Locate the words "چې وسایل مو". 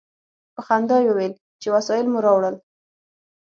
1.61-2.19